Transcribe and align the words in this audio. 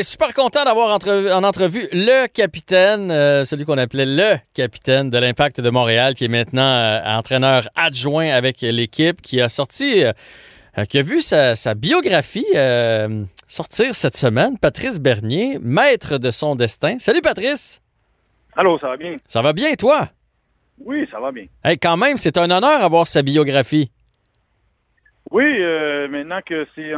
super 0.00 0.32
content 0.32 0.64
d'avoir 0.64 0.88
en 0.88 1.44
entrevue 1.44 1.86
le 1.92 2.26
capitaine, 2.26 3.10
euh, 3.10 3.44
celui 3.44 3.66
qu'on 3.66 3.76
appelait 3.76 4.06
le 4.06 4.38
capitaine 4.54 5.10
de 5.10 5.18
l'Impact 5.18 5.60
de 5.60 5.68
Montréal, 5.68 6.14
qui 6.14 6.24
est 6.24 6.28
maintenant 6.28 6.62
euh, 6.62 7.00
entraîneur 7.04 7.68
adjoint 7.76 8.28
avec 8.28 8.62
l'équipe, 8.62 9.20
qui 9.20 9.42
a 9.42 9.50
sorti, 9.50 10.02
euh, 10.02 10.84
qui 10.88 10.98
a 10.98 11.02
vu 11.02 11.20
sa, 11.20 11.74
biographie 11.74 12.46
sortir 13.48 13.94
cette 13.94 14.16
semaine. 14.16 14.56
Patrice 14.58 14.98
Bernier, 14.98 15.58
maître 15.60 16.16
de 16.16 16.30
son 16.30 16.56
destin. 16.56 16.98
Salut 16.98 17.20
Patrice. 17.20 17.82
Allô, 18.56 18.78
ça 18.78 18.88
va 18.88 18.96
bien? 18.96 19.16
Ça 19.28 19.42
va 19.42 19.52
bien, 19.52 19.74
toi? 19.74 20.08
Oui, 20.78 21.06
ça 21.10 21.20
va 21.20 21.32
bien. 21.32 21.44
quand 21.82 21.98
même, 21.98 22.16
c'est 22.16 22.38
un 22.38 22.50
honneur 22.50 22.80
d'avoir 22.80 23.06
sa 23.06 23.20
biographie. 23.20 23.90
Oui, 25.30 25.60
maintenant 26.08 26.40
que 26.44 26.66
c'est 26.74 26.94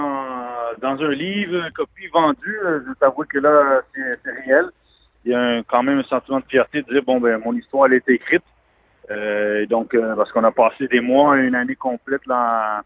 dans 0.80 1.02
un 1.02 1.10
livre, 1.10 1.64
une 1.64 1.72
copie 1.72 2.06
vendue, 2.12 2.60
euh, 2.64 2.80
je 2.86 2.92
t'avoue 2.94 3.24
que 3.24 3.38
là, 3.38 3.82
c'est 3.94 4.30
réel. 4.44 4.66
Il 5.24 5.32
y 5.32 5.34
a 5.34 5.62
quand 5.62 5.82
même 5.82 5.98
un 5.98 6.04
sentiment 6.04 6.40
de 6.40 6.44
fierté 6.44 6.82
de 6.82 6.92
dire, 6.92 7.02
bon, 7.02 7.18
ben 7.20 7.40
mon 7.44 7.54
histoire, 7.54 7.86
elle 7.86 7.94
est 7.94 8.08
écrite. 8.08 8.42
Euh, 9.10 9.66
donc, 9.66 9.96
parce 10.16 10.32
qu'on 10.32 10.44
a 10.44 10.52
passé 10.52 10.86
des 10.88 11.00
mois, 11.00 11.36
une 11.36 11.54
année 11.54 11.76
complète 11.76 12.26
là, 12.26 12.82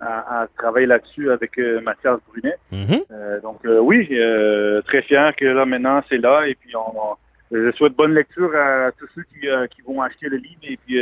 à, 0.00 0.46
travailler 0.56 0.86
là-dessus 0.86 1.30
avec 1.30 1.58
Mathias 1.82 2.18
Brunet. 2.28 2.56
Mm-hmm. 2.72 3.40
donc, 3.42 3.60
oui, 3.64 4.06
très 4.86 5.02
fier 5.02 5.34
que 5.36 5.44
là, 5.44 5.66
maintenant, 5.66 6.02
c'est 6.08 6.18
là. 6.18 6.46
Et 6.46 6.54
puis, 6.54 6.74
on, 6.76 7.16
je 7.50 7.70
souhaite 7.72 7.94
bonne 7.94 8.14
lecture 8.14 8.54
à 8.56 8.90
tous 8.92 9.08
ceux 9.14 9.22
qui, 9.24 9.46
qui 9.70 9.82
vont 9.82 10.00
acheter 10.00 10.28
le 10.30 10.38
livre. 10.38 10.60
Et 10.62 10.78
puis, 10.78 10.98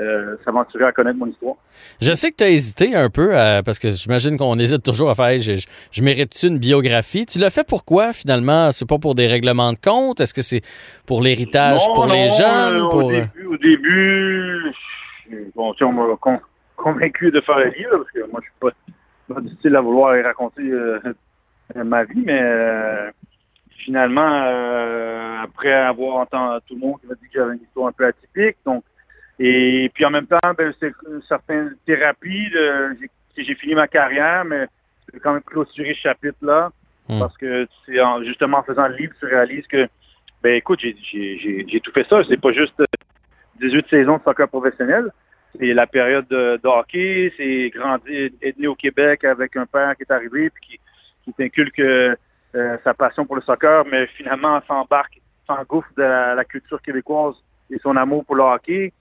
euh, 0.00 0.36
s'aventurer 0.44 0.84
à 0.84 0.92
connaître 0.92 1.18
mon 1.18 1.26
histoire. 1.26 1.56
Je 2.00 2.12
sais 2.12 2.30
que 2.30 2.36
tu 2.36 2.44
as 2.44 2.48
hésité 2.48 2.94
un 2.94 3.10
peu, 3.10 3.30
euh, 3.32 3.62
parce 3.62 3.78
que 3.78 3.90
j'imagine 3.90 4.38
qu'on 4.38 4.58
hésite 4.58 4.82
toujours 4.82 5.10
à 5.10 5.14
faire 5.14 5.38
je, 5.38 6.02
mérite-tu 6.02 6.46
une 6.46 6.58
biographie? 6.58 7.26
Tu 7.26 7.38
l'as 7.38 7.50
fait 7.50 7.66
pourquoi 7.66 8.12
finalement? 8.12 8.70
C'est 8.72 8.88
pas 8.88 8.98
pour 8.98 9.14
des 9.14 9.26
règlements 9.26 9.72
de 9.72 9.78
compte? 9.78 10.20
Est-ce 10.20 10.32
que 10.32 10.42
c'est 10.42 10.62
pour 11.06 11.22
l'héritage 11.22 11.80
pour 11.94 12.06
les 12.06 12.28
jeunes? 12.28 12.76
Euh, 12.76 13.48
au, 13.48 13.56
début, 13.56 14.72
bon, 15.54 15.74
on 15.80 15.92
m'a 15.92 16.16
convaincu 16.76 17.30
de 17.30 17.40
faire 17.40 17.58
le 17.58 17.70
livre, 17.76 17.98
parce 17.98 18.10
que 18.10 18.30
moi 18.30 18.40
je 18.42 18.46
suis 18.46 18.74
pas, 19.28 19.34
pas 19.34 19.40
du 19.40 19.54
style 19.56 19.76
à 19.76 19.80
vouloir 19.80 20.14
raconter 20.24 20.62
ma 21.74 22.04
vie, 22.04 22.22
mais 22.24 22.42
finalement, 23.84 25.42
après 25.42 25.72
avoir 25.72 26.16
entendu 26.16 26.60
tout 26.66 26.74
le 26.74 26.80
monde 26.80 27.00
qui 27.00 27.06
m'a 27.06 27.14
dit 27.14 27.28
que 27.32 27.38
j'avais 27.38 27.54
une 27.54 27.62
histoire 27.62 27.88
un 27.88 27.92
peu 27.92 28.06
atypique, 28.06 28.56
donc 28.64 28.82
et 29.42 29.90
puis 29.94 30.04
en 30.04 30.10
même 30.10 30.26
temps, 30.26 30.36
ben, 30.56 30.72
c'est 30.78 30.92
certaines 31.26 31.74
thérapies. 31.86 32.52
J'ai 33.36 33.54
fini 33.54 33.74
ma 33.74 33.88
carrière, 33.88 34.44
mais 34.44 34.66
j'ai 35.12 35.18
quand 35.18 35.32
même 35.32 35.42
clôturé 35.42 35.94
ce 35.94 36.00
chapitre-là. 36.00 36.70
Hmm. 37.08 37.18
Parce 37.18 37.36
que 37.38 37.66
c'est 37.86 37.96
justement 38.24 38.58
en 38.58 38.62
faisant 38.62 38.86
le 38.86 38.96
livre, 38.96 39.14
tu 39.18 39.24
réalises 39.24 39.66
que, 39.66 39.88
ben 40.42 40.54
écoute, 40.54 40.80
j'ai 40.80 41.80
tout 41.82 41.92
fait 41.92 42.06
ça. 42.06 42.22
C'est 42.28 42.40
pas 42.40 42.52
juste 42.52 42.80
18 43.60 43.88
saisons 43.88 44.18
de 44.18 44.22
soccer 44.22 44.46
professionnel. 44.46 45.10
C'est 45.58 45.72
la 45.72 45.86
période 45.86 46.28
de, 46.28 46.60
hockey, 46.62 47.32
c'est 47.36 47.70
grandir, 47.70 48.30
être 48.42 48.58
né 48.58 48.66
au 48.66 48.74
Québec 48.74 49.24
avec 49.24 49.56
un 49.56 49.66
père 49.66 49.96
qui 49.96 50.02
est 50.02 50.12
arrivé 50.12 50.46
et 50.46 50.50
qui, 50.60 50.78
qui 51.24 51.32
t'inculque 51.32 51.80
euh, 51.80 52.14
sa 52.84 52.92
passion 52.92 53.24
pour 53.24 53.36
le 53.36 53.42
soccer, 53.42 53.84
mais 53.90 54.06
finalement 54.08 54.60
s'embarque, 54.68 55.20
s'engouffre 55.46 55.88
de 55.96 56.02
la, 56.02 56.44
culture 56.44 56.80
québécoise 56.82 57.36
et 57.70 57.78
son 57.78 57.96
amour 57.96 58.24
pour 58.24 58.36
le 58.36 58.42
hockey. 58.42 58.92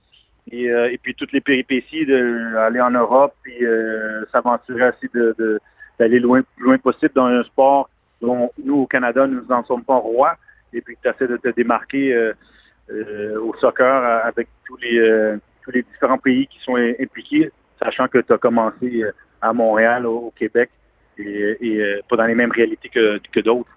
Euh, 0.53 0.89
et, 0.89 0.97
puis 0.97 1.13
toutes 1.13 1.31
les 1.31 1.41
péripéties 1.41 2.05
d'aller 2.05 2.81
en 2.81 2.91
Europe 2.91 3.35
et 3.45 3.63
euh, 3.63 4.25
s'aventurer 4.31 4.89
aussi 4.89 5.07
de, 5.13 5.59
d'aller 5.99 6.19
loin 6.19 6.41
loin 6.57 6.77
possible 6.77 7.11
dans 7.13 7.25
un 7.25 7.43
sport 7.43 7.89
dont 8.21 8.51
nous 8.63 8.77
au 8.77 8.87
Canada 8.87 9.27
nous 9.27 9.45
n'en 9.47 9.63
sommes 9.63 9.83
pas 9.83 9.97
rois 9.97 10.37
et 10.73 10.81
puis 10.81 10.97
tu 11.01 11.09
essaies 11.09 11.27
de 11.27 11.37
te 11.37 11.49
démarquer 11.49 12.13
euh, 12.13 13.39
au 13.39 13.53
soccer 13.57 14.03
avec 14.25 14.47
tous 14.65 14.77
les 14.77 15.37
tous 15.63 15.71
les 15.71 15.83
différents 15.83 16.17
pays 16.17 16.47
qui 16.47 16.59
sont 16.61 16.75
impliqués, 16.75 17.51
sachant 17.81 18.07
que 18.07 18.17
tu 18.17 18.33
as 18.33 18.37
commencé 18.37 19.03
à 19.41 19.53
Montréal, 19.53 20.07
au, 20.07 20.33
Québec 20.35 20.71
et, 21.17 21.83
pas 22.09 22.15
dans 22.15 22.25
les 22.25 22.35
mêmes 22.35 22.51
réalités 22.51 22.89
que 22.89 23.39
d'autres. 23.41 23.69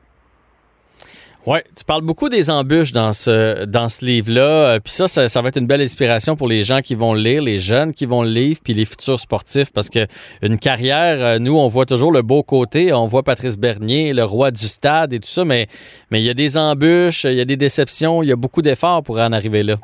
Oui, 1.44 1.58
tu 1.76 1.84
parles 1.84 2.03
beaucoup 2.03 2.28
des 2.28 2.50
embûches 2.50 2.92
dans 2.92 3.12
ce, 3.12 3.64
dans 3.64 3.88
ce 3.88 4.04
livre-là. 4.04 4.75
Euh, 4.75 4.78
puis 4.78 4.92
ça, 4.92 5.08
ça, 5.08 5.42
va 5.42 5.48
être 5.48 5.58
une 5.58 5.66
belle 5.66 5.80
inspiration 5.80 6.36
pour 6.36 6.47
les 6.47 6.62
gens 6.62 6.82
qui 6.82 6.94
vont 6.94 7.14
le 7.14 7.20
lire, 7.20 7.42
les 7.42 7.58
jeunes 7.58 7.92
qui 7.92 8.06
vont 8.06 8.22
le 8.22 8.28
lire, 8.28 8.58
puis 8.62 8.75
les 8.75 8.84
futurs 8.84 9.19
sportifs. 9.19 9.72
Parce 9.72 9.91
que 9.91 10.06
une 10.41 10.56
carrière, 10.56 11.20
euh, 11.20 11.38
nous, 11.41 11.58
on 11.58 11.66
voit 11.66 11.84
toujours 11.84 12.12
le 12.12 12.22
beau 12.22 12.44
côté. 12.44 12.92
On 12.92 13.06
voit 13.06 13.25
Patrice 13.25 13.58
Bernier, 13.58 14.12
le 14.12 14.22
roi 14.22 14.53
du 14.53 14.69
stade 14.69 15.12
et 15.14 15.19
tout 15.19 15.28
ça, 15.28 15.44
mais, 15.44 15.66
mais 16.12 16.20
il 16.20 16.25
y 16.25 16.30
a 16.30 16.34
des 16.34 16.56
embûches, 16.56 17.25
il 17.25 17.34
y 17.34 17.41
a 17.41 17.44
des 17.44 17.56
déceptions, 17.56 18.22
il 18.22 18.28
y 18.28 18.32
a 18.32 18.36
beaucoup 18.36 18.62
d'efforts 18.62 19.03
pour 19.03 19.19
en 19.19 19.32
arriver 19.32 19.64
là. 19.64 19.74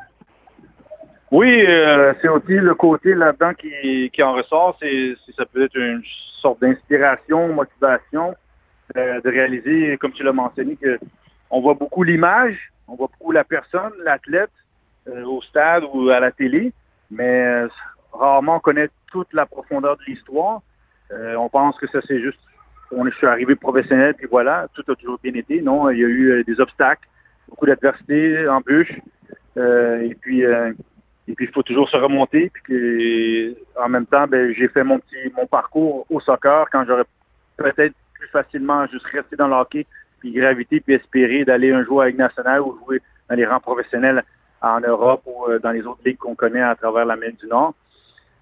Oui, 1.29 1.65
euh, 1.67 2.13
c'est 2.21 2.29
aussi 2.29 2.53
le 2.53 2.73
côté 2.73 3.13
là-dedans 3.13 3.51
qui, 3.53 4.09
qui 4.11 4.23
en 4.23 4.31
ressort. 4.31 4.77
C'est, 4.81 5.13
ça 5.37 5.45
peut 5.45 5.65
être 5.65 5.75
une 5.75 6.01
sorte 6.41 6.61
d'inspiration, 6.61 7.49
motivation 7.49 8.33
de 8.95 9.29
réaliser, 9.29 9.97
comme 9.97 10.13
tu 10.13 10.23
l'as 10.23 10.33
mentionné, 10.33 10.75
que 10.75 10.97
on 11.49 11.61
voit 11.61 11.73
beaucoup 11.73 12.03
l'image, 12.03 12.71
on 12.87 12.95
voit 12.95 13.09
beaucoup 13.17 13.31
la 13.31 13.43
personne, 13.43 13.91
l'athlète 14.03 14.51
euh, 15.07 15.23
au 15.23 15.41
stade 15.41 15.83
ou 15.93 16.09
à 16.09 16.19
la 16.19 16.31
télé, 16.31 16.73
mais 17.11 17.45
euh, 17.45 17.67
rarement 18.11 18.57
on 18.57 18.59
connaît 18.59 18.89
toute 19.11 19.31
la 19.33 19.45
profondeur 19.45 19.97
de 19.97 20.03
l'histoire. 20.07 20.61
Euh, 21.11 21.35
on 21.35 21.49
pense 21.49 21.77
que 21.77 21.87
ça 21.87 21.99
c'est 22.05 22.21
juste, 22.21 22.39
on 22.91 23.07
est, 23.07 23.11
je 23.19 23.25
arrivé 23.25 23.55
professionnel 23.55 24.13
puis 24.15 24.27
voilà, 24.29 24.67
tout 24.73 24.83
a 24.91 24.95
toujours 24.95 25.19
bien 25.23 25.33
été. 25.33 25.61
Non, 25.61 25.89
il 25.89 25.99
y 25.99 26.03
a 26.03 26.07
eu 26.07 26.43
des 26.43 26.59
obstacles, 26.59 27.07
beaucoup 27.47 27.65
d'adversité, 27.65 28.47
embûches, 28.47 28.99
et 29.57 30.15
puis 30.21 30.41
et 30.41 31.35
puis 31.35 31.45
il 31.45 31.51
faut 31.51 31.63
toujours 31.63 31.89
se 31.89 31.97
remonter. 31.97 32.51
Puis 32.63 33.55
en 33.75 33.89
même 33.89 34.05
temps, 34.05 34.27
ben, 34.27 34.53
j'ai 34.53 34.67
fait 34.67 34.83
mon 34.83 34.99
petit 34.99 35.31
mon 35.35 35.47
parcours 35.47 36.05
au 36.09 36.19
soccer 36.19 36.65
quand 36.71 36.85
j'aurais 36.85 37.05
peut-être 37.57 37.93
plus 38.13 38.27
facilement 38.27 38.85
juste 38.87 39.05
resté 39.07 39.35
dans 39.35 39.47
le 39.47 39.55
hockey 39.55 39.85
puis 40.19 40.31
graviter, 40.31 40.79
puis 40.79 40.95
espérer 40.95 41.45
d'aller 41.45 41.71
un 41.71 41.83
jour 41.83 42.01
avec 42.01 42.17
National 42.17 42.61
ou 42.61 42.77
jouer 42.85 43.01
dans 43.29 43.35
les 43.35 43.45
rangs 43.45 43.59
professionnels 43.59 44.23
en 44.61 44.79
Europe 44.81 45.23
ou 45.25 45.45
euh, 45.45 45.59
dans 45.59 45.71
les 45.71 45.85
autres 45.85 46.01
ligues 46.05 46.17
qu'on 46.17 46.35
connaît 46.35 46.61
à 46.61 46.75
travers 46.75 47.05
l'Amérique 47.05 47.39
du 47.39 47.47
Nord. 47.47 47.73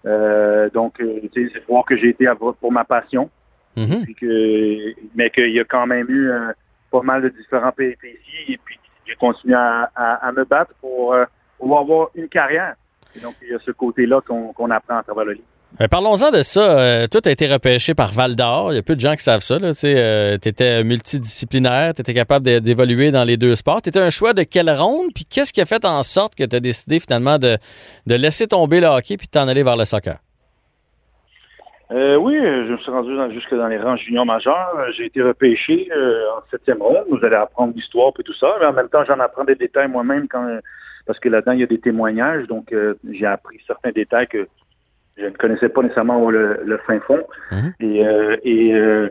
Euh, 0.05 0.69
donc, 0.69 0.99
euh, 0.99 1.21
c'est 1.33 1.65
voir 1.67 1.85
que 1.85 1.97
j'ai 1.97 2.09
été 2.09 2.27
à 2.27 2.35
pour 2.35 2.71
ma 2.71 2.85
passion, 2.85 3.29
mm-hmm. 3.75 4.03
puis 4.03 4.15
que, 4.15 4.95
mais 5.15 5.29
qu'il 5.29 5.51
y 5.51 5.59
a 5.59 5.65
quand 5.65 5.85
même 5.85 6.07
eu 6.09 6.31
pas 6.91 7.01
mal 7.01 7.21
de 7.21 7.29
différents 7.29 7.71
péripéties, 7.71 8.53
et 8.53 8.59
puis 8.63 8.79
j'ai 9.05 9.15
continué 9.15 9.55
à, 9.55 10.31
me 10.35 10.43
battre 10.45 10.73
pour, 10.79 11.15
pour 11.57 11.79
avoir 11.79 12.09
une 12.15 12.29
carrière. 12.29 12.75
Et 13.15 13.19
donc, 13.19 13.35
il 13.41 13.49
y 13.49 13.53
a 13.53 13.59
ce 13.59 13.71
côté-là 13.71 14.21
qu'on 14.21 14.71
apprend 14.71 14.97
à 14.97 15.03
travers 15.03 15.25
le 15.25 15.33
livre. 15.33 15.47
Euh, 15.79 15.87
parlons-en 15.87 16.31
de 16.31 16.41
ça. 16.41 16.79
Euh, 16.79 17.07
tout 17.07 17.19
a 17.25 17.29
été 17.29 17.45
repêché 17.51 17.93
par 17.93 18.11
Val 18.11 18.35
d'Or. 18.35 18.73
Il 18.73 18.77
y 18.77 18.79
a 18.79 18.81
peu 18.81 18.95
de 18.95 18.99
gens 18.99 19.13
qui 19.13 19.23
savent 19.23 19.41
ça. 19.41 19.59
Tu 19.59 19.65
euh, 19.85 20.33
étais 20.33 20.83
multidisciplinaire, 20.83 21.93
tu 21.93 22.01
étais 22.01 22.13
capable 22.13 22.45
d'évoluer 22.61 23.11
dans 23.11 23.23
les 23.23 23.37
deux 23.37 23.55
sports. 23.55 23.81
Tu 23.81 23.91
un 23.97 24.09
choix 24.09 24.33
de 24.33 24.43
quelle 24.43 24.71
ronde? 24.71 25.09
Puis 25.13 25.25
qu'est-ce 25.25 25.53
qui 25.53 25.61
a 25.61 25.65
fait 25.65 25.85
en 25.85 26.01
sorte 26.03 26.35
que 26.35 26.43
tu 26.43 26.55
as 26.55 26.59
décidé 26.59 26.99
finalement 26.99 27.37
de, 27.37 27.57
laisser 28.07 28.47
tomber 28.47 28.79
le 28.79 28.87
hockey 28.87 29.17
puis 29.17 29.27
de 29.27 29.31
t'en 29.31 29.47
aller 29.47 29.63
vers 29.63 29.77
le 29.77 29.85
soccer? 29.85 30.17
oui, 31.89 32.35
je 32.37 32.71
me 32.73 32.77
suis 32.79 32.91
rendu 32.91 33.11
jusque 33.33 33.55
dans 33.55 33.67
les 33.67 33.77
rangs 33.79 33.95
juniors 33.95 34.25
majeurs. 34.25 34.75
J'ai 34.91 35.05
été 35.05 35.21
repêché 35.21 35.89
en 36.35 36.41
septième 36.51 36.81
ronde. 36.81 37.05
Vous 37.09 37.23
allez 37.23 37.37
apprendre 37.37 37.73
l'histoire 37.73 38.11
et 38.19 38.23
tout 38.23 38.33
ça. 38.33 38.55
Mais 38.59 38.65
en 38.65 38.73
même 38.73 38.89
temps, 38.89 39.05
j'en 39.05 39.19
apprends 39.19 39.45
des 39.45 39.55
détails 39.55 39.87
moi-même 39.87 40.27
parce 41.05 41.19
que 41.19 41.29
là-dedans, 41.29 41.53
il 41.53 41.59
y 41.59 41.63
a 41.63 41.67
des 41.67 41.79
témoignages. 41.79 42.45
Donc, 42.47 42.75
j'ai 43.09 43.25
appris 43.25 43.59
certains 43.65 43.91
détails 43.91 44.27
que 44.27 44.47
je 45.17 45.25
ne 45.25 45.29
connaissais 45.31 45.69
pas 45.69 45.81
nécessairement 45.81 46.29
le, 46.29 46.79
fin 46.85 46.99
fond. 46.99 47.23
Mhm. 47.51 47.73
Et, 47.79 48.05
euh, 48.05 48.37
euh, 48.45 49.09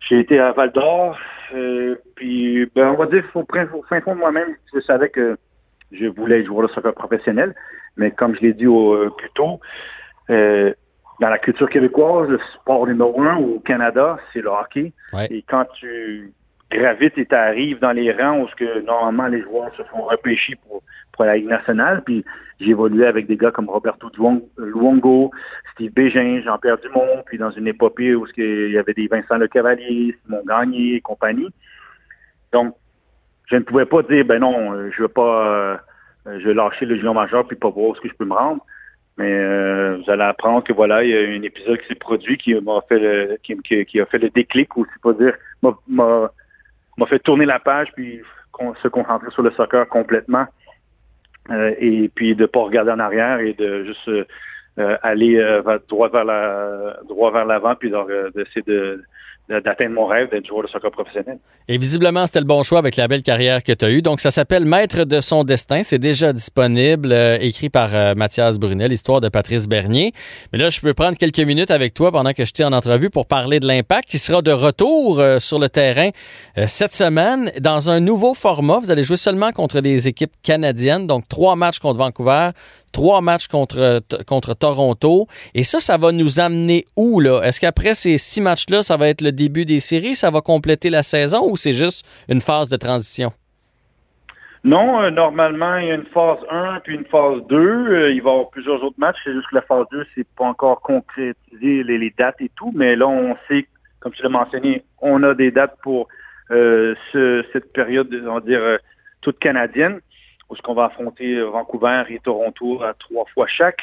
j'ai 0.00 0.20
été 0.20 0.38
à 0.38 0.52
Val 0.52 0.72
d'Or. 0.72 1.18
Euh, 1.54 1.96
puis, 2.14 2.70
ben, 2.74 2.88
on 2.88 2.96
va 2.96 3.06
dire, 3.06 3.24
au, 3.34 3.44
fin 3.88 4.00
fond 4.00 4.14
de 4.14 4.20
moi-même, 4.20 4.56
je 4.74 4.80
savais 4.80 5.10
que 5.10 5.36
je 5.90 6.06
voulais 6.06 6.44
jouer 6.44 6.64
au 6.64 6.68
soccer 6.68 6.94
professionnel. 6.94 7.54
Mais 7.96 8.10
comme 8.10 8.34
je 8.34 8.40
l'ai 8.40 8.54
dit 8.54 8.66
plus 9.18 9.30
tôt, 9.34 9.60
dans 10.28 11.28
la 11.28 11.38
culture 11.38 11.68
québécoise, 11.68 12.28
le 12.28 12.38
sport 12.54 12.86
numéro 12.86 13.20
un 13.22 13.36
au 13.36 13.60
Canada, 13.60 14.18
c'est 14.32 14.40
le 14.40 14.48
hockey. 14.48 14.92
Et 15.30 15.42
quand 15.42 15.66
tu 15.74 16.32
gravites 16.70 17.18
et 17.18 17.26
tu 17.26 17.34
arrives 17.34 17.78
dans 17.80 17.92
les 17.92 18.12
rangs 18.12 18.40
où 18.40 18.48
ce 18.48 18.54
que 18.54 18.80
normalement 18.80 19.26
les 19.26 19.42
joueurs 19.42 19.74
se 19.76 19.82
font 19.84 20.02
repêcher 20.02 20.56
pour 20.66 20.82
pour 21.12 21.24
la 21.24 21.36
Ligue 21.36 21.48
nationale. 21.48 22.02
Puis 22.04 22.24
j'ai 22.60 22.70
évolué 22.70 23.06
avec 23.06 23.26
des 23.26 23.36
gars 23.36 23.50
comme 23.50 23.68
Roberto 23.68 24.10
Luongo, 24.58 25.30
Steve 25.72 25.92
Bégin, 25.92 26.40
Jean-Pierre 26.44 26.78
Dumont, 26.78 27.22
puis 27.26 27.38
dans 27.38 27.50
une 27.50 27.66
épopée 27.66 28.14
où 28.14 28.26
il 28.36 28.70
y 28.70 28.78
avait 28.78 28.94
des 28.94 29.08
Vincent 29.08 29.36
Le 29.36 29.48
Cavalier, 29.48 30.16
Simon 30.24 30.42
Gagné 30.46 30.96
et 30.96 31.00
compagnie. 31.00 31.50
Donc, 32.52 32.74
je 33.46 33.56
ne 33.56 33.62
pouvais 33.62 33.86
pas 33.86 34.02
dire, 34.02 34.24
ben 34.24 34.40
non, 34.40 34.90
je 34.90 35.02
veux 35.02 35.08
pas, 35.08 35.46
euh, 35.46 35.76
je 36.26 36.48
vais 36.48 36.54
lâcher 36.54 36.86
le 36.86 36.96
junior 36.96 37.14
majeur 37.14 37.46
puis 37.46 37.56
pas 37.56 37.70
voir 37.70 37.96
ce 37.96 38.00
que 38.00 38.08
je 38.08 38.14
peux 38.14 38.24
me 38.24 38.34
rendre. 38.34 38.64
Mais 39.18 39.30
euh, 39.30 39.98
vous 39.98 40.10
allez 40.10 40.22
apprendre 40.22 40.64
que 40.64 40.72
voilà, 40.72 41.04
il 41.04 41.10
y 41.10 41.16
a 41.16 41.20
un 41.20 41.42
épisode 41.42 41.78
qui 41.78 41.88
s'est 41.88 41.94
produit 41.94 42.38
qui 42.38 42.54
m'a 42.54 42.80
fait 42.88 42.98
le, 42.98 43.36
qui, 43.42 44.00
a 44.00 44.06
fait 44.06 44.18
le 44.18 44.30
déclic, 44.30 44.74
ou 44.76 44.86
c'est 44.86 45.02
pas 45.02 45.12
dire, 45.12 45.34
m'a 45.62 46.30
m'a 46.96 47.06
fait 47.06 47.18
tourner 47.18 47.44
la 47.44 47.58
page 47.58 47.92
puis 47.94 48.20
se 48.82 48.88
concentrer 48.88 49.30
sur 49.30 49.42
le 49.42 49.50
soccer 49.52 49.88
complètement 49.88 50.46
et 51.50 52.08
puis 52.14 52.34
de 52.34 52.46
pas 52.46 52.60
regarder 52.60 52.92
en 52.92 52.98
arrière 52.98 53.40
et 53.40 53.54
de 53.54 53.84
juste 53.84 54.10
aller 54.76 55.60
droit 55.88 56.08
vers 56.08 56.24
la 56.24 56.98
droit 57.08 57.32
vers 57.32 57.44
l'avant 57.44 57.74
puis 57.74 57.90
d'essayer 58.34 58.62
de 58.66 59.02
d'atteindre 59.48 59.94
mon 59.94 60.06
rêve 60.06 60.30
d'être 60.30 60.46
joueur 60.46 60.62
de 60.62 60.68
soccer 60.68 60.90
professionnel. 60.90 61.38
Et 61.68 61.78
visiblement, 61.78 62.26
c'était 62.26 62.40
le 62.40 62.46
bon 62.46 62.62
choix 62.62 62.78
avec 62.78 62.96
la 62.96 63.08
belle 63.08 63.22
carrière 63.22 63.62
que 63.62 63.72
tu 63.72 63.84
as 63.84 63.90
eue. 63.90 64.02
Donc, 64.02 64.20
ça 64.20 64.30
s'appelle 64.30 64.64
Maître 64.64 65.04
de 65.04 65.20
son 65.20 65.44
destin. 65.44 65.82
C'est 65.82 65.98
déjà 65.98 66.32
disponible, 66.32 67.12
euh, 67.12 67.38
écrit 67.40 67.68
par 67.68 67.94
euh, 67.94 68.14
Mathias 68.14 68.58
Brunel, 68.58 68.92
histoire 68.92 69.20
de 69.20 69.28
Patrice 69.28 69.68
Bernier. 69.68 70.12
Mais 70.52 70.58
là, 70.58 70.70
je 70.70 70.80
peux 70.80 70.94
prendre 70.94 71.18
quelques 71.18 71.40
minutes 71.40 71.70
avec 71.70 71.92
toi 71.92 72.10
pendant 72.10 72.32
que 72.32 72.44
je 72.44 72.52
t'ai 72.52 72.64
en 72.64 72.72
entrevue 72.72 73.10
pour 73.10 73.26
parler 73.26 73.60
de 73.60 73.66
l'impact 73.66 74.08
qui 74.08 74.18
sera 74.18 74.42
de 74.42 74.52
retour 74.52 75.20
euh, 75.20 75.38
sur 75.38 75.58
le 75.58 75.68
terrain 75.68 76.10
cette 76.66 76.92
semaine 76.92 77.50
dans 77.60 77.90
un 77.90 78.00
nouveau 78.00 78.34
format. 78.34 78.78
Vous 78.78 78.90
allez 78.90 79.02
jouer 79.02 79.16
seulement 79.16 79.52
contre 79.52 79.80
des 79.80 80.08
équipes 80.08 80.32
canadiennes, 80.42 81.06
donc 81.06 81.28
trois 81.28 81.56
matchs 81.56 81.78
contre 81.78 81.98
Vancouver, 81.98 82.50
trois 82.92 83.20
matchs 83.20 83.48
contre, 83.48 84.02
contre 84.26 84.54
Toronto. 84.54 85.26
Et 85.54 85.64
ça, 85.64 85.80
ça 85.80 85.96
va 85.96 86.12
nous 86.12 86.40
amener 86.40 86.84
où, 86.96 87.20
là? 87.20 87.40
Est-ce 87.42 87.60
qu'après 87.60 87.94
ces 87.94 88.18
six 88.18 88.40
matchs-là, 88.40 88.82
ça 88.82 88.96
va 88.96 89.08
être 89.08 89.22
le 89.22 89.31
début 89.32 89.64
des 89.64 89.80
séries? 89.80 90.14
Ça 90.14 90.30
va 90.30 90.40
compléter 90.40 90.90
la 90.90 91.02
saison 91.02 91.50
ou 91.50 91.56
c'est 91.56 91.72
juste 91.72 92.06
une 92.28 92.40
phase 92.40 92.68
de 92.68 92.76
transition? 92.76 93.32
Non, 94.64 95.02
euh, 95.02 95.10
normalement, 95.10 95.76
il 95.76 95.88
y 95.88 95.90
a 95.90 95.94
une 95.94 96.06
phase 96.06 96.38
1 96.48 96.80
puis 96.84 96.94
une 96.94 97.04
phase 97.06 97.40
2. 97.48 97.56
Euh, 97.56 98.12
il 98.12 98.22
va 98.22 98.30
y 98.30 98.32
avoir 98.32 98.50
plusieurs 98.50 98.82
autres 98.84 98.98
matchs. 98.98 99.16
C'est 99.24 99.32
juste 99.32 99.48
que 99.48 99.56
la 99.56 99.62
phase 99.62 99.86
2, 99.90 100.06
c'est 100.14 100.26
pas 100.36 100.44
encore 100.44 100.80
concrétisé 100.80 101.82
les, 101.82 102.14
dates 102.16 102.40
et 102.40 102.50
tout. 102.54 102.72
Mais 102.74 102.94
là, 102.94 103.08
on 103.08 103.36
sait, 103.48 103.66
comme 103.98 104.12
tu 104.12 104.22
l'as 104.22 104.28
mentionné, 104.28 104.84
on 105.00 105.22
a 105.24 105.34
des 105.34 105.50
dates 105.50 105.76
pour 105.82 106.06
euh, 106.52 106.94
cette 107.12 107.72
période, 107.72 108.14
on 108.28 108.34
va 108.34 108.40
dire, 108.40 108.78
toute 109.20 109.38
canadienne 109.38 110.00
où 110.48 110.54
qu'on 110.62 110.74
va 110.74 110.84
affronter 110.84 111.40
Vancouver 111.40 112.04
et 112.10 112.20
Toronto 112.20 112.82
à 112.82 112.94
trois 112.94 113.24
fois 113.32 113.46
chaque. 113.46 113.80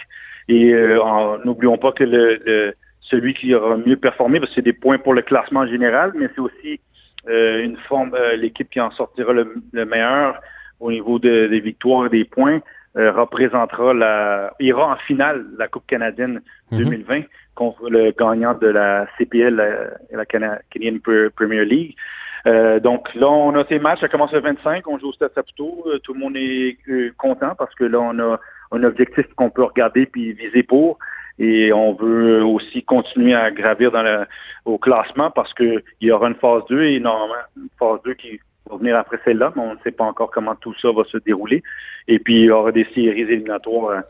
Et 0.47 0.71
n'oublions 1.43 1.77
pas 1.77 1.91
que 1.91 2.03
le, 2.03 2.73
celui 3.01 3.33
qui 3.33 3.53
aura 3.53 3.77
mieux 3.77 3.97
performé, 3.97 4.39
parce 4.39 4.51
que 4.51 4.55
c'est 4.55 4.61
des 4.61 4.73
points 4.73 4.97
pour 4.97 5.13
le 5.13 5.21
classement 5.21 5.65
général, 5.65 6.13
mais 6.15 6.29
c'est 6.35 6.41
aussi 6.41 6.79
euh, 7.27 7.63
une 7.63 7.77
forme, 7.77 8.15
l'équipe 8.37 8.69
qui 8.69 8.79
en 8.79 8.91
sortira 8.91 9.33
le, 9.33 9.85
meilleur 9.85 10.39
au 10.79 10.91
niveau 10.91 11.19
des 11.19 11.59
victoires 11.59 12.05
et 12.05 12.09
des 12.09 12.25
points 12.25 12.61
représentera 12.95 13.93
la, 13.93 14.53
ira 14.59 14.93
en 14.93 14.95
finale 14.95 15.45
la 15.57 15.67
Coupe 15.67 15.85
canadienne 15.85 16.41
2020 16.71 17.17
mhm. 17.17 17.23
contre 17.53 17.89
le 17.89 18.11
gagnant 18.11 18.53
de 18.55 18.67
la 18.67 19.07
CPL, 19.17 19.55
la, 19.55 20.17
la 20.17 20.25
Canadian 20.25 20.97
Premier 21.35 21.65
League. 21.65 21.95
Euh, 22.47 22.79
donc 22.79 23.13
là, 23.15 23.29
on 23.29 23.53
a 23.55 23.65
ces 23.67 23.79
matchs, 23.79 23.99
ça 23.99 24.07
commence 24.07 24.31
le 24.31 24.39
25, 24.39 24.87
on 24.87 24.97
joue 24.97 25.09
au 25.09 25.13
Stade 25.13 25.31
Saputo, 25.35 25.83
euh, 25.87 25.99
tout 25.99 26.13
le 26.13 26.19
monde 26.19 26.37
est 26.37 26.77
euh, 26.89 27.11
content 27.17 27.53
parce 27.57 27.73
que 27.75 27.83
là, 27.83 27.99
on 27.99 28.17
a 28.19 28.39
un 28.71 28.83
objectif 28.83 29.25
qu'on 29.35 29.49
peut 29.49 29.63
regarder 29.63 30.05
puis 30.05 30.33
viser 30.33 30.63
pour. 30.63 30.99
Et 31.39 31.71
on 31.71 31.93
veut 31.93 32.43
aussi 32.43 32.83
continuer 32.83 33.33
à 33.33 33.49
gravir 33.49 33.91
dans 33.91 34.03
le, 34.03 34.25
au 34.65 34.77
classement 34.77 35.31
parce 35.31 35.53
qu'il 35.53 35.81
y 36.01 36.11
aura 36.11 36.27
une 36.27 36.35
phase 36.35 36.63
2 36.69 36.83
et 36.83 36.99
normalement 36.99 37.35
une 37.55 37.69
phase 37.79 37.99
2 38.03 38.13
qui 38.15 38.39
va 38.69 38.77
venir 38.77 38.97
après 38.97 39.19
celle-là, 39.23 39.53
mais 39.55 39.61
on 39.61 39.73
ne 39.73 39.79
sait 39.79 39.91
pas 39.91 40.03
encore 40.03 40.31
comment 40.31 40.55
tout 40.55 40.75
ça 40.81 40.91
va 40.91 41.03
se 41.05 41.17
dérouler. 41.17 41.63
Et 42.07 42.19
puis 42.19 42.41
il 42.41 42.45
y 42.45 42.51
aura 42.51 42.71
des 42.71 42.85
séries 42.93 43.21
éliminatoires 43.21 44.03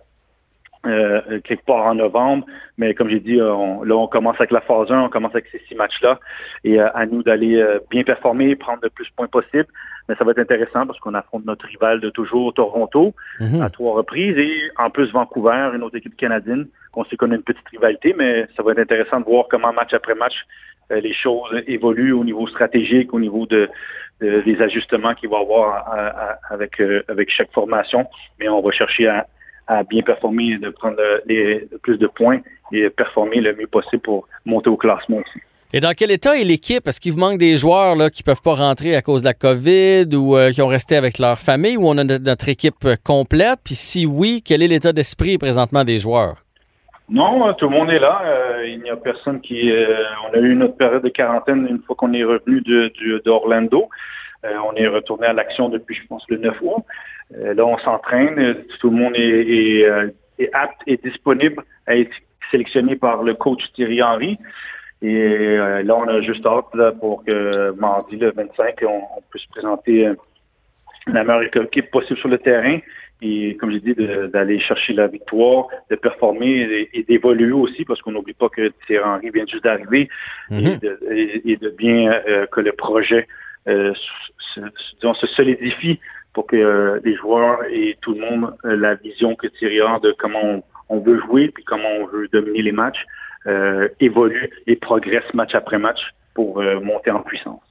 euh, 0.85 1.41
quelque 1.41 1.65
part 1.65 1.85
en 1.85 1.95
novembre. 1.95 2.45
Mais 2.77 2.93
comme 2.93 3.09
j'ai 3.09 3.19
dit, 3.19 3.39
euh, 3.39 3.53
là, 3.83 3.95
on 3.95 4.07
commence 4.07 4.37
avec 4.37 4.51
la 4.51 4.61
phase 4.61 4.89
1, 4.89 5.01
on 5.01 5.09
commence 5.09 5.33
avec 5.33 5.47
ces 5.51 5.59
six 5.67 5.75
matchs-là. 5.75 6.19
Et 6.63 6.79
euh, 6.79 6.89
à 6.95 7.05
nous 7.05 7.21
d'aller 7.21 7.61
bien 7.89 8.03
performer, 8.03 8.55
prendre 8.55 8.79
le 8.83 8.89
plus 8.89 9.05
de 9.05 9.13
points 9.13 9.27
possible. 9.27 9.67
Mais 10.09 10.15
ça 10.15 10.25
va 10.25 10.31
être 10.31 10.39
intéressant 10.39 10.85
parce 10.85 10.99
qu'on 10.99 11.13
affronte 11.13 11.45
notre 11.45 11.65
rival 11.67 12.01
de 12.01 12.09
toujours, 12.09 12.53
Toronto, 12.53 13.13
mhm. 13.39 13.61
à 13.61 13.69
trois 13.69 13.95
reprises. 13.95 14.37
Et 14.37 14.71
en 14.77 14.89
plus, 14.89 15.11
Vancouver, 15.11 15.69
une 15.73 15.83
autre 15.83 15.95
équipe 15.95 16.17
canadienne. 16.17 16.67
On 16.93 17.05
sait 17.05 17.15
qu'on 17.15 17.31
a 17.31 17.35
une 17.35 17.43
petite 17.43 17.67
rivalité, 17.69 18.13
mais 18.17 18.47
ça 18.57 18.63
va 18.63 18.71
être 18.71 18.79
intéressant 18.79 19.19
de 19.21 19.25
voir 19.25 19.45
comment 19.49 19.71
match 19.71 19.93
après 19.93 20.15
match 20.15 20.45
les 20.89 21.13
choses 21.13 21.61
évoluent 21.67 22.13
au 22.13 22.23
niveau 22.23 22.47
stratégique, 22.47 23.13
au 23.13 23.19
niveau 23.19 23.45
de, 23.45 23.69
des 24.19 24.59
ajustements 24.59 25.13
qu'il 25.13 25.29
va 25.29 25.37
y 25.37 25.41
avoir 25.41 25.85
avec, 26.49 26.81
avec 27.07 27.29
chaque 27.29 27.51
formation. 27.51 28.07
Mais 28.39 28.49
on 28.49 28.59
va 28.59 28.71
chercher 28.71 29.07
à 29.07 29.27
à 29.69 29.83
bien 29.83 30.01
performer, 30.01 30.57
de 30.57 30.69
prendre 30.71 30.99
les, 31.27 31.69
plus 31.83 31.97
de 31.97 32.07
points 32.07 32.39
et 32.71 32.89
performer 32.89 33.39
le 33.39 33.53
mieux 33.53 33.67
possible 33.67 34.01
pour 34.01 34.27
monter 34.43 34.69
au 34.69 34.77
classement 34.77 35.17
aussi. 35.17 35.39
Et 35.71 35.79
dans 35.79 35.93
quel 35.95 36.11
état 36.11 36.35
est 36.35 36.43
l'équipe? 36.43 36.87
Est-ce 36.87 36.99
qu'il 36.99 37.13
vous 37.13 37.19
manque 37.19 37.37
des 37.37 37.55
joueurs 37.57 37.95
là, 37.95 38.09
qui 38.09 38.23
ne 38.23 38.25
peuvent 38.25 38.41
pas 38.41 38.55
rentrer 38.55 38.95
à 38.95 39.01
cause 39.01 39.21
de 39.21 39.27
la 39.27 39.33
COVID 39.33 40.07
ou 40.15 40.35
euh, 40.35 40.51
qui 40.51 40.61
ont 40.61 40.67
resté 40.67 40.95
avec 40.95 41.19
leur 41.19 41.37
famille 41.37 41.77
ou 41.77 41.87
on 41.87 41.97
a 41.97 42.03
notre 42.03 42.49
équipe 42.49 42.87
complète? 43.03 43.59
Puis 43.63 43.75
si 43.75 44.05
oui, 44.05 44.41
quel 44.43 44.63
est 44.63 44.67
l'état 44.67 44.93
d'esprit 44.93 45.37
présentement 45.37 45.83
des 45.83 45.99
joueurs? 45.99 46.37
Non, 47.07 47.47
euh, 47.47 47.53
tout 47.53 47.69
le 47.69 47.75
monde 47.75 47.91
est 47.91 47.99
là. 47.99 48.21
Euh, 48.25 48.67
il 48.67 48.81
n'y 48.81 48.89
a 48.89 48.95
personne 48.95 49.41
qui... 49.41 49.71
on 50.27 50.35
a 50.35 50.39
eu 50.39 50.55
notre 50.55 50.75
période 50.75 51.03
de 51.03 51.09
quarantaine 51.09 51.67
une 51.69 51.81
fois 51.81 51.95
qu'on 51.95 52.13
est 52.13 52.23
revenu 52.23 52.63
d'Orlando. 53.23 53.89
on 54.43 54.75
est 54.75 54.87
retourné 54.87 55.27
à 55.27 55.33
l'action 55.33 55.69
depuis, 55.69 55.95
je 55.95 56.07
pense, 56.07 56.23
le 56.29 56.37
9 56.37 56.55
août. 56.61 56.83
Euh, 57.37 57.53
là, 57.53 57.65
on 57.65 57.77
s'entraîne. 57.77 58.55
Tout 58.79 58.89
le 58.89 58.97
monde 58.97 59.15
est, 59.15 59.85
euh, 59.85 60.09
est, 60.39 60.49
apte 60.53 60.81
et 60.87 60.97
disponible 60.97 61.63
à 61.87 61.95
être 61.95 62.11
sélectionné 62.51 62.95
par 62.95 63.23
le 63.23 63.33
coach 63.33 63.61
Thierry 63.73 64.01
Henry. 64.01 64.37
Et 65.01 65.15
euh, 65.15 65.83
là, 65.83 65.95
on 65.95 66.07
a 66.07 66.21
juste 66.21 66.45
hâte 66.45 66.65
pour 66.99 67.23
que 67.23 67.71
mardi, 67.79 68.17
le 68.17 68.31
25, 68.31 68.83
on, 68.87 69.21
puisse 69.29 69.45
présenter 69.47 70.11
la 71.07 71.23
meilleure 71.23 71.63
équipe 71.63 71.89
possible 71.91 72.19
sur 72.19 72.29
le 72.29 72.37
terrain. 72.37 72.79
Et 73.21 73.57
comme 73.57 73.71
j'ai 73.71 73.81
dit, 73.81 73.95
d'aller 73.95 74.59
chercher 74.59 74.93
la 74.93 75.07
victoire, 75.07 75.67
de 75.89 75.95
performer 75.95 76.87
et, 76.93 77.03
d'évoluer 77.03 77.51
aussi, 77.51 77.83
parce 77.83 78.01
qu'on 78.01 78.11
n'oublie 78.11 78.33
pas 78.33 78.47
que 78.47 78.71
Thierry 78.87 79.03
Henry 79.03 79.29
vient 79.29 79.45
juste 79.45 79.65
d'arriver, 79.65 80.07
et, 80.49 81.57
de 81.57 81.69
bien 81.69 82.21
que 82.49 82.61
le 82.61 82.71
projet 82.71 83.27
se, 83.65 84.61
se 85.01 85.27
solidifie 85.27 85.99
pour 86.33 86.47
que 86.47 86.55
euh, 86.55 86.99
les 87.03 87.15
joueurs 87.15 87.59
et 87.69 87.97
tout 88.01 88.13
le 88.13 88.21
monde 88.21 88.55
euh, 88.65 88.75
la 88.75 88.95
vision 88.95 89.35
que 89.35 89.47
Thierry 89.47 89.81
a 89.81 89.99
de 89.99 90.11
comment 90.17 90.63
on, 90.89 90.99
veut 90.99 91.19
jouer 91.21 91.49
puis 91.49 91.63
comment 91.63 91.89
on 91.99 92.05
veut 92.07 92.27
dominer 92.27 92.61
les 92.61 92.71
matchs 92.71 93.05
euh, 93.05 93.28
évolue 93.99 94.49
et 94.67 94.75
progresse 94.75 95.33
match 95.33 95.55
après 95.55 95.77
match 95.77 95.99
pour 96.33 96.61
monter 96.81 97.11
en 97.11 97.21
puissance. 97.21 97.61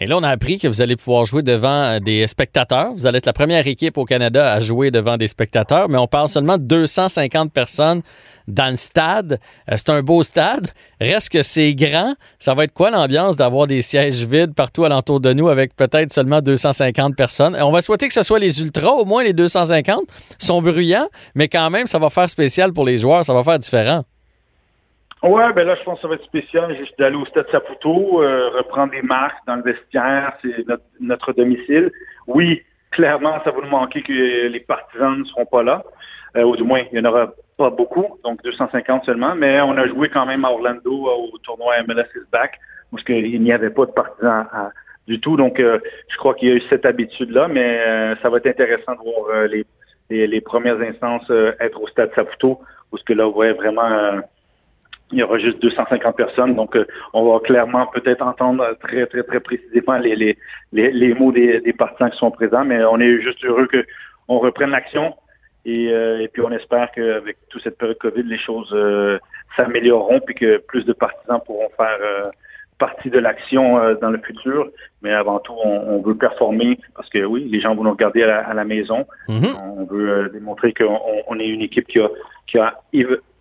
Et 0.00 0.06
là, 0.06 0.16
on 0.16 0.22
a 0.24 0.28
appris 0.28 0.58
que 0.58 0.66
vous 0.66 0.82
allez 0.82 0.96
pouvoir 0.96 1.24
jouer 1.24 1.42
devant 1.42 1.84
euh, 1.84 1.98
des 2.00 2.26
spectateurs. 2.26 2.92
Vous 2.94 3.06
allez 3.06 3.18
être 3.18 3.26
la 3.26 3.32
première 3.32 3.64
équipe 3.66 3.96
au 3.96 4.04
Canada 4.04 4.52
à 4.52 4.58
jouer 4.58 4.90
devant 4.90 5.16
des 5.16 5.28
spectateurs, 5.28 5.88
mais 5.88 5.98
on 5.98 6.08
parle 6.08 6.28
seulement 6.28 6.58
de 6.58 6.64
250 6.64 7.52
personnes 7.52 8.02
dans 8.48 8.70
le 8.70 8.76
stade. 8.76 9.38
Euh, 9.70 9.76
c'est 9.76 9.90
un 9.90 10.02
beau 10.02 10.24
stade. 10.24 10.68
Reste 11.00 11.28
que 11.30 11.42
c'est 11.42 11.74
grand. 11.74 12.14
Ça 12.40 12.54
va 12.54 12.64
être 12.64 12.72
quoi 12.72 12.90
l'ambiance 12.90 13.36
d'avoir 13.36 13.68
des 13.68 13.82
sièges 13.82 14.24
vides 14.24 14.54
partout 14.54 14.84
alentour 14.84 15.20
de 15.20 15.32
nous 15.32 15.48
avec 15.48 15.76
peut-être 15.76 16.12
seulement 16.12 16.40
250 16.40 17.14
personnes? 17.14 17.56
On 17.60 17.70
va 17.70 17.80
souhaiter 17.80 18.08
que 18.08 18.14
ce 18.14 18.24
soit 18.24 18.40
les 18.40 18.60
ultras, 18.62 18.90
au 18.90 19.04
moins 19.04 19.22
les 19.22 19.32
250. 19.32 20.02
Ils 20.40 20.44
sont 20.44 20.60
bruyants, 20.60 21.08
mais 21.36 21.46
quand 21.46 21.70
même, 21.70 21.86
ça 21.86 22.00
va 22.00 22.10
faire 22.10 22.28
spécial 22.28 22.72
pour 22.72 22.84
les 22.84 22.98
joueurs. 22.98 23.24
Ça 23.24 23.32
va 23.32 23.44
faire 23.44 23.60
différent. 23.60 24.02
Ouais, 25.24 25.54
ben 25.54 25.66
là, 25.66 25.74
je 25.74 25.82
pense 25.84 25.96
que 25.96 26.02
ça 26.02 26.08
va 26.08 26.16
être 26.16 26.24
spécial 26.24 26.76
juste 26.76 26.98
d'aller 26.98 27.16
au 27.16 27.24
Stade 27.24 27.48
Saputo, 27.50 28.22
euh, 28.22 28.50
reprendre 28.50 28.92
des 28.92 29.00
marques 29.00 29.38
dans 29.46 29.56
le 29.56 29.62
vestiaire, 29.62 30.36
c'est 30.42 30.66
notre, 31.00 31.32
domicile. 31.32 31.90
Oui, 32.26 32.62
clairement, 32.90 33.42
ça 33.42 33.50
va 33.50 33.62
nous 33.62 33.70
manquer 33.70 34.02
que 34.02 34.12
les 34.48 34.60
partisans 34.60 35.18
ne 35.18 35.24
seront 35.24 35.46
pas 35.46 35.62
là. 35.62 35.82
Euh, 36.36 36.42
ou 36.42 36.56
du 36.56 36.62
moins, 36.62 36.82
il 36.92 37.00
n'y 37.00 37.06
en 37.06 37.10
aura 37.10 37.32
pas 37.56 37.70
beaucoup, 37.70 38.18
donc 38.22 38.42
250 38.42 39.06
seulement, 39.06 39.34
mais 39.34 39.62
on 39.62 39.78
a 39.78 39.86
joué 39.86 40.10
quand 40.10 40.26
même 40.26 40.44
à 40.44 40.50
Orlando 40.50 40.92
au 40.92 41.38
tournoi 41.38 41.82
MLS 41.88 42.04
is 42.16 42.28
Back, 42.30 42.60
parce 42.90 43.02
qu'il 43.02 43.40
n'y 43.40 43.52
avait 43.52 43.70
pas 43.70 43.86
de 43.86 43.92
partisans 43.92 44.46
du 45.08 45.20
tout. 45.20 45.38
Donc, 45.38 45.58
euh, 45.58 45.78
je 46.08 46.18
crois 46.18 46.34
qu'il 46.34 46.50
y 46.50 46.52
a 46.52 46.56
eu 46.56 46.62
cette 46.68 46.84
habitude-là, 46.84 47.48
mais 47.48 48.14
ça 48.20 48.28
va 48.28 48.36
être 48.36 48.46
intéressant 48.46 48.92
de 48.92 48.98
voir 48.98 49.46
les, 49.48 49.64
les, 50.26 50.40
premières 50.42 50.82
instances 50.82 51.30
être 51.60 51.80
au 51.80 51.86
Stade 51.86 52.10
Saputo, 52.14 52.60
parce 52.90 53.02
que 53.04 53.14
là, 53.14 53.26
on 53.26 53.32
voit 53.32 53.54
vraiment 53.54 54.20
il 55.14 55.20
y 55.20 55.22
aura 55.22 55.38
juste 55.38 55.62
250 55.62 56.16
personnes. 56.16 56.54
Donc, 56.54 56.76
euh, 56.76 56.86
on 57.12 57.32
va 57.32 57.38
clairement 57.38 57.86
peut-être 57.86 58.22
entendre 58.22 58.76
très, 58.80 59.06
très, 59.06 59.22
très 59.22 59.40
précisément 59.40 59.96
les, 59.96 60.16
les, 60.16 60.36
les, 60.72 61.14
mots 61.14 61.32
des, 61.32 61.60
des, 61.60 61.72
partisans 61.72 62.10
qui 62.10 62.18
sont 62.18 62.32
présents, 62.32 62.64
mais 62.64 62.84
on 62.84 62.98
est 62.98 63.20
juste 63.20 63.44
heureux 63.44 63.68
qu'on 63.68 64.38
reprenne 64.38 64.70
l'action. 64.70 65.14
Et, 65.64 65.92
euh, 65.92 66.20
et, 66.20 66.28
puis, 66.28 66.42
on 66.42 66.50
espère 66.50 66.90
qu'avec 66.90 67.36
toute 67.48 67.62
cette 67.62 67.78
période 67.78 67.98
COVID, 67.98 68.24
les 68.24 68.38
choses 68.38 68.72
euh, 68.72 69.18
s'amélioreront 69.56 70.20
puis 70.20 70.34
que 70.34 70.58
plus 70.58 70.84
de 70.84 70.92
partisans 70.92 71.40
pourront 71.44 71.70
faire 71.76 72.32
partie 72.76 73.08
de 73.08 73.20
l'action 73.20 73.94
dans 74.02 74.10
le 74.10 74.18
futur. 74.18 74.68
Mais 75.00 75.12
avant 75.12 75.38
tout, 75.38 75.54
on, 75.64 76.02
veut 76.02 76.16
performer 76.16 76.80
parce 76.96 77.08
que 77.08 77.24
oui, 77.24 77.48
les 77.48 77.60
gens 77.60 77.74
vont 77.76 77.84
nous 77.84 77.92
regarder 77.92 78.24
à 78.24 78.52
la, 78.52 78.64
maison. 78.64 79.06
Mm-hmm. 79.28 79.54
On 79.78 79.84
veut 79.84 80.28
démontrer 80.32 80.74
qu'on 80.74 80.98
on 81.28 81.38
est 81.38 81.48
une 81.48 81.62
équipe 81.62 81.86
qui 81.86 82.00
a, 82.00 82.10
qui 82.48 82.58
a 82.58 82.74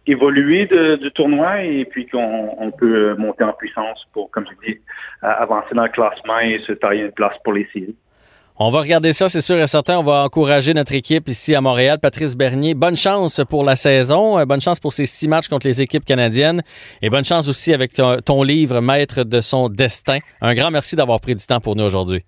évoluer 0.05 0.65
du 0.97 1.11
tournoi 1.11 1.63
et 1.63 1.85
puis 1.85 2.07
qu'on 2.07 2.71
peut 2.77 3.15
monter 3.15 3.43
en 3.43 3.53
puissance 3.53 4.05
pour, 4.13 4.29
comme 4.31 4.45
je 4.45 4.67
dis, 4.67 4.79
avancer 5.21 5.73
dans 5.73 5.83
le 5.83 5.89
classement 5.89 6.39
et 6.39 6.59
se 6.59 6.73
tailler 6.73 7.03
une 7.03 7.11
place 7.11 7.35
pour 7.43 7.53
les 7.53 7.67
séries. 7.73 7.95
On 8.55 8.69
va 8.69 8.81
regarder 8.81 9.13
ça, 9.13 9.29
c'est 9.29 9.41
sûr 9.41 9.57
et 9.57 9.65
certain. 9.65 9.97
On 9.97 10.03
va 10.03 10.23
encourager 10.25 10.75
notre 10.75 10.93
équipe 10.93 11.27
ici 11.27 11.55
à 11.55 11.61
Montréal. 11.61 11.97
Patrice 11.99 12.35
Bernier, 12.35 12.75
bonne 12.75 12.95
chance 12.95 13.41
pour 13.49 13.63
la 13.63 13.75
saison. 13.75 14.37
Euh, 14.37 14.45
bonne 14.45 14.61
chance 14.61 14.79
pour 14.79 14.93
ces 14.93 15.07
six 15.07 15.27
matchs 15.27 15.47
contre 15.47 15.65
les 15.65 15.81
équipes 15.81 16.05
canadiennes. 16.05 16.61
Et 17.01 17.09
bonne 17.09 17.23
chance 17.23 17.49
aussi 17.49 17.73
avec 17.73 17.93
ton, 17.93 18.43
livre 18.43 18.79
Maître 18.79 19.23
de 19.23 19.41
son 19.41 19.69
destin. 19.69 20.19
Un 20.39 20.53
grand 20.53 20.69
merci 20.69 20.95
d'avoir 20.95 21.19
pris 21.19 21.33
du 21.33 21.43
temps 21.43 21.59
pour 21.59 21.75
nous 21.75 21.83
aujourd'hui. 21.83 22.21